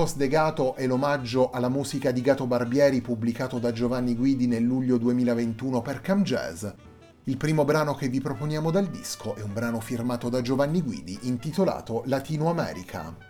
[0.00, 4.62] Ojos de Gato è l'omaggio alla musica di Gato Barbieri pubblicato da Giovanni Guidi nel
[4.62, 6.64] luglio 2021 per Cam Jazz.
[7.24, 11.18] Il primo brano che vi proponiamo dal disco è un brano firmato da Giovanni Guidi
[11.24, 13.29] intitolato Latino America.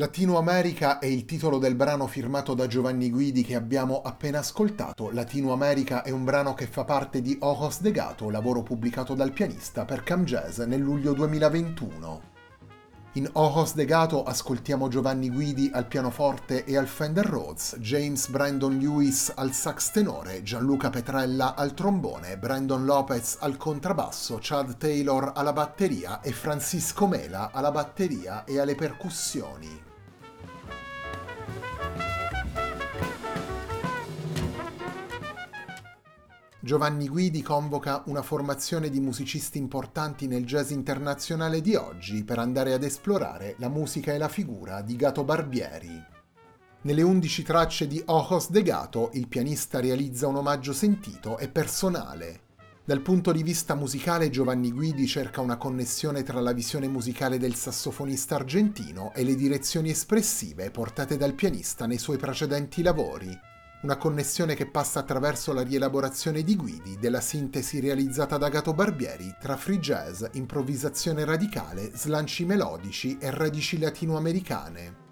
[0.00, 5.10] Latino America è il titolo del brano firmato da Giovanni Guidi che abbiamo appena ascoltato.
[5.10, 9.32] Latino America è un brano che fa parte di Ojos de Gato, lavoro pubblicato dal
[9.32, 12.20] pianista per Cam Jazz nel luglio 2021.
[13.14, 18.78] In Ojos de Gato ascoltiamo Giovanni Guidi al pianoforte e al Fender Rhodes, James Brandon
[18.78, 25.52] Lewis al sax tenore, Gianluca Petrella al trombone, Brandon Lopez al contrabbasso, Chad Taylor alla
[25.52, 29.88] batteria e Francisco Mela alla batteria e alle percussioni.
[36.62, 42.74] Giovanni Guidi convoca una formazione di musicisti importanti nel jazz internazionale di oggi per andare
[42.74, 46.04] ad esplorare la musica e la figura di Gato Barbieri.
[46.82, 52.40] Nelle undici tracce di Ojos de Gato il pianista realizza un omaggio sentito e personale.
[52.84, 57.54] Dal punto di vista musicale Giovanni Guidi cerca una connessione tra la visione musicale del
[57.54, 63.48] sassofonista argentino e le direzioni espressive portate dal pianista nei suoi precedenti lavori,
[63.82, 69.34] una connessione che passa attraverso la rielaborazione di guidi della sintesi realizzata da Gato Barbieri
[69.40, 75.08] tra free jazz, improvvisazione radicale, slanci melodici e radici latinoamericane.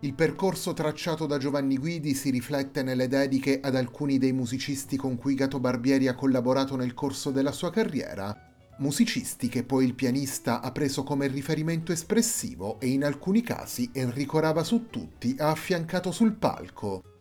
[0.00, 5.16] Il percorso tracciato da Giovanni Guidi si riflette nelle dediche ad alcuni dei musicisti con
[5.16, 8.36] cui Gato Barbieri ha collaborato nel corso della sua carriera,
[8.78, 14.38] musicisti che poi il pianista ha preso come riferimento espressivo e in alcuni casi Enrico
[14.38, 17.15] Rava su tutti ha affiancato sul palco,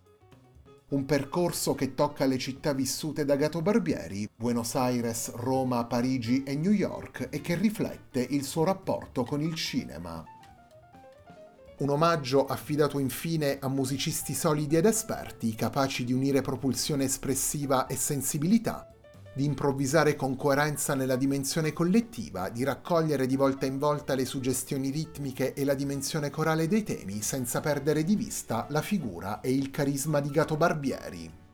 [0.88, 6.56] un percorso che tocca le città vissute da Gato Barbieri, Buenos Aires, Roma, Parigi e
[6.56, 10.24] New York e che riflette il suo rapporto con il cinema.
[11.78, 17.96] Un omaggio affidato infine a musicisti solidi ed esperti, capaci di unire propulsione espressiva e
[17.96, 18.95] sensibilità
[19.36, 24.90] di improvvisare con coerenza nella dimensione collettiva, di raccogliere di volta in volta le suggestioni
[24.90, 29.70] ritmiche e la dimensione corale dei temi senza perdere di vista la figura e il
[29.72, 31.45] carisma di Gato Barbieri.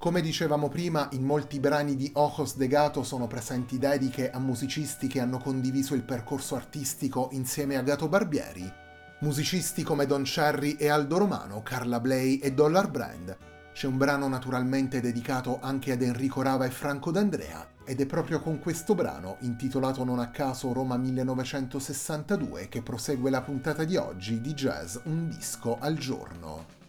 [0.00, 5.08] Come dicevamo prima, in molti brani di Ojos de Gato sono presenti dediche a musicisti
[5.08, 8.72] che hanno condiviso il percorso artistico insieme a Gato Barbieri,
[9.18, 13.36] musicisti come Don Cherry e Aldo Romano, Carla Bley e Dollar Brand.
[13.74, 18.40] C'è un brano naturalmente dedicato anche ad Enrico Rava e Franco D'Andrea, ed è proprio
[18.40, 24.40] con questo brano, intitolato non a caso Roma 1962, che prosegue la puntata di oggi
[24.40, 26.79] di Jazz Un disco al giorno.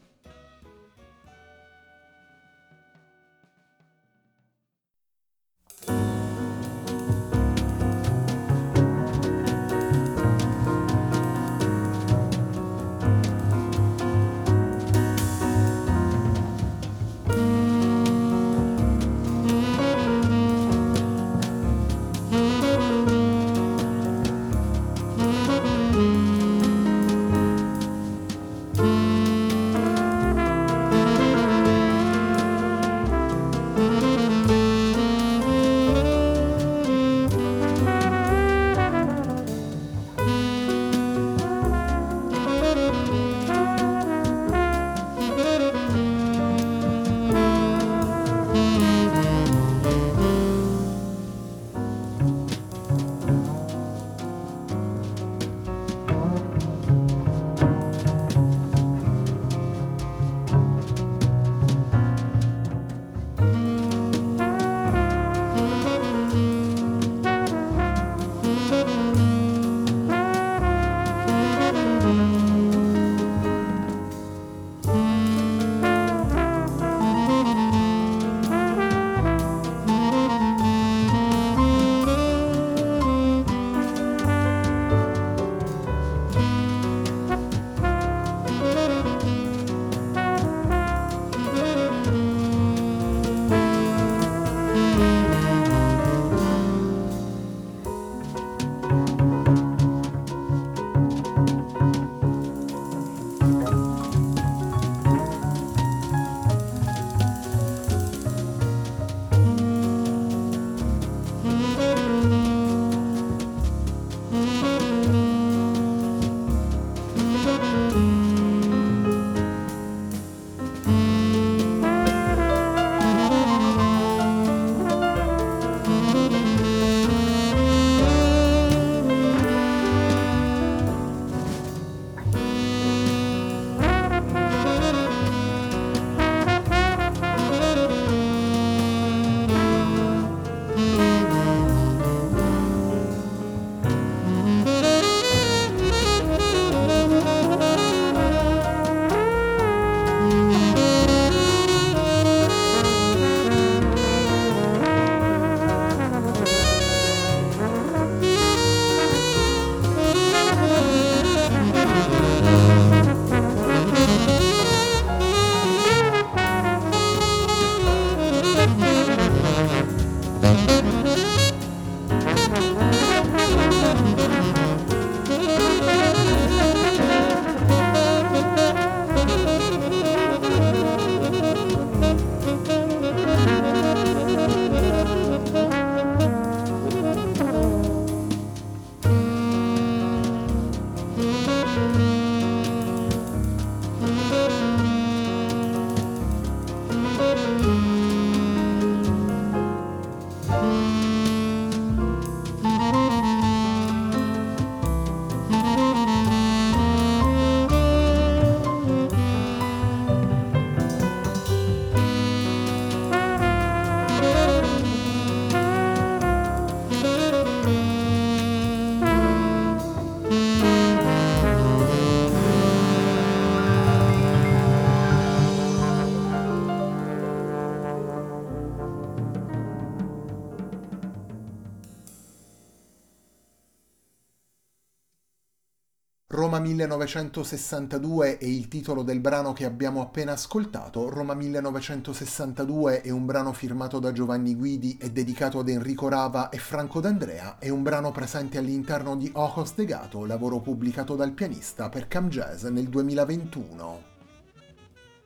[236.52, 241.08] Roma 1962 è il titolo del brano che abbiamo appena ascoltato.
[241.08, 246.58] Roma 1962 è un brano firmato da Giovanni Guidi e dedicato ad Enrico Rava e
[246.58, 247.58] Franco D'Andrea.
[247.58, 252.28] È un brano presente all'interno di Ojos de Gato, lavoro pubblicato dal pianista per Cam
[252.28, 254.04] Jazz nel 2021.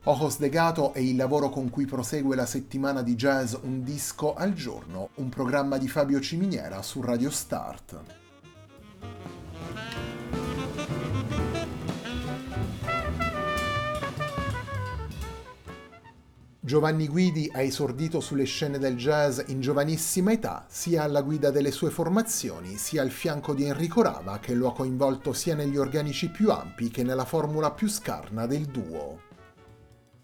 [0.04, 4.36] Ojos de Gato è il lavoro con cui prosegue la settimana di jazz Un disco
[4.36, 8.04] al giorno, un programma di Fabio Ciminiera su Radio Start.
[16.66, 21.70] Giovanni Guidi ha esordito sulle scene del jazz in giovanissima età, sia alla guida delle
[21.70, 26.32] sue formazioni, sia al fianco di Enrico Rava, che lo ha coinvolto sia negli organici
[26.32, 29.20] più ampi che nella formula più scarna del duo.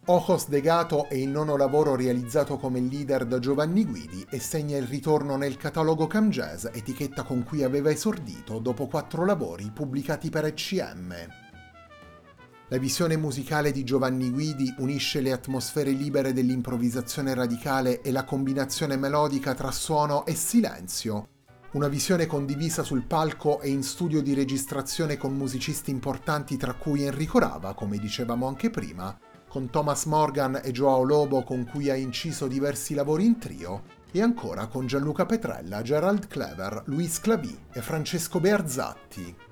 [0.05, 4.77] Ojos de Gato è il nono lavoro realizzato come leader da Giovanni Guidi e segna
[4.77, 10.31] il ritorno nel catalogo Cam Jazz, etichetta con cui aveva esordito dopo quattro lavori pubblicati
[10.31, 11.40] per ECM.
[12.72, 18.96] La visione musicale di Giovanni Guidi unisce le atmosfere libere dell'improvvisazione radicale e la combinazione
[18.96, 21.28] melodica tra suono e silenzio.
[21.74, 27.04] Una visione condivisa sul palco e in studio di registrazione con musicisti importanti tra cui
[27.04, 31.96] Enrico Rava, come dicevamo anche prima, con Thomas Morgan e Joao Lobo con cui ha
[31.96, 37.82] inciso diversi lavori in trio, e ancora con Gianluca Petrella, Gerald Clever, Luis Clavì e
[37.82, 39.50] Francesco Bearzatti.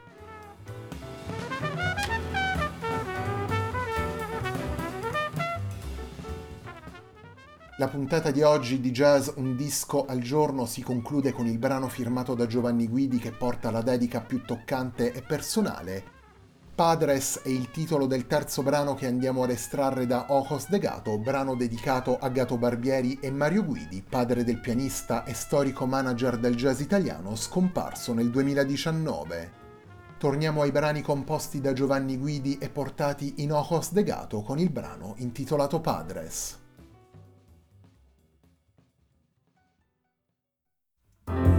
[7.80, 11.88] La puntata di oggi di Jazz Un disco al giorno si conclude con il brano
[11.88, 16.04] firmato da Giovanni Guidi che porta la dedica più toccante e personale.
[16.76, 21.18] Padres è il titolo del terzo brano che andiamo ad estrarre da Ojos de Gato,
[21.20, 26.56] brano dedicato a Gato Barbieri e Mario Guidi, padre del pianista e storico manager del
[26.56, 29.52] jazz italiano scomparso nel 2019.
[30.18, 34.70] Torniamo ai brani composti da Giovanni Guidi e portati in Ojos de Gato con il
[34.70, 36.59] brano intitolato Padres.
[41.30, 41.59] Bye.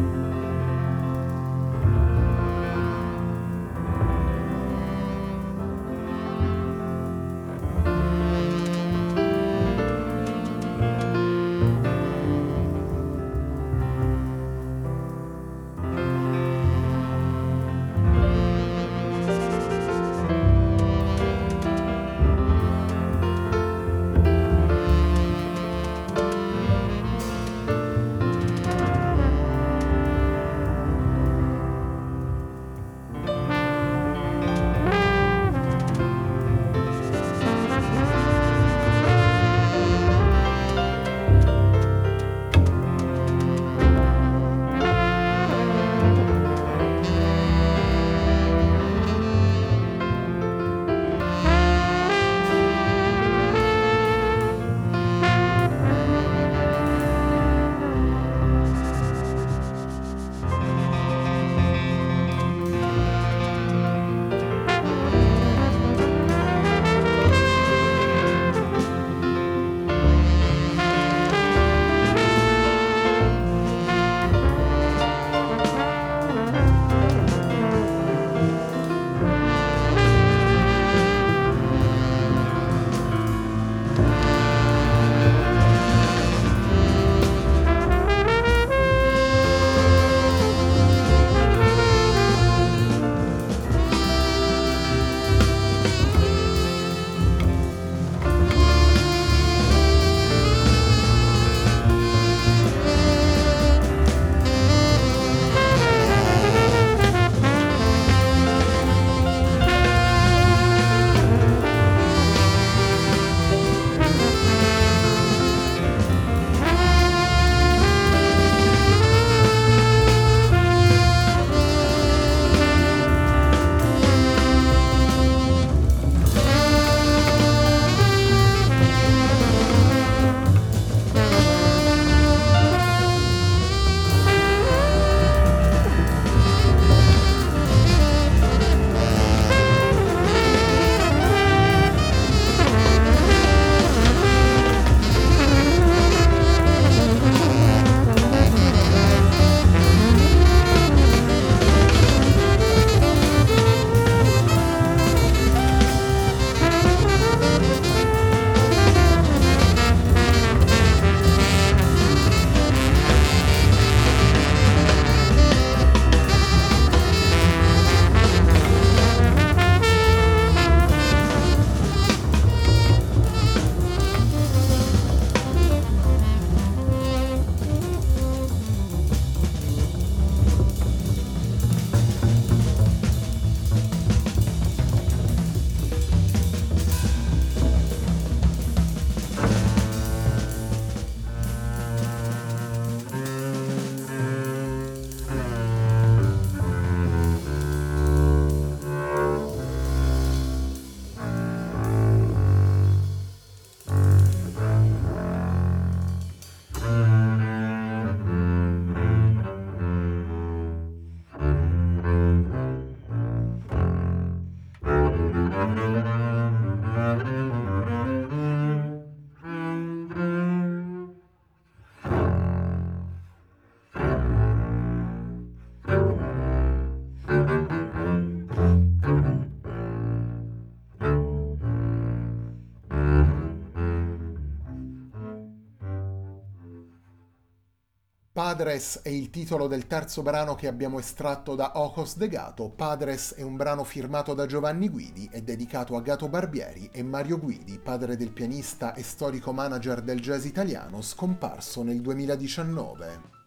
[238.40, 242.70] Padres è il titolo del terzo brano che abbiamo estratto da Ocos de Gato.
[242.70, 247.38] Padres è un brano firmato da Giovanni Guidi e dedicato a Gato Barbieri e Mario
[247.38, 253.39] Guidi, padre del pianista e storico manager del jazz italiano, scomparso nel 2019.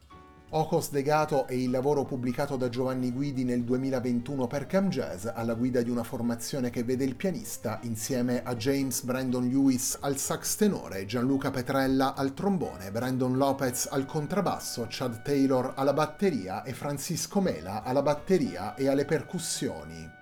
[0.55, 5.25] Ocos de Gato è il lavoro pubblicato da Giovanni Guidi nel 2021 per Cam Jazz
[5.25, 10.17] alla guida di una formazione che vede il pianista insieme a James Brandon Lewis al
[10.17, 16.73] sax tenore, Gianluca Petrella al trombone, Brandon Lopez al contrabbasso, Chad Taylor alla batteria e
[16.73, 20.21] Francisco Mela alla batteria e alle percussioni.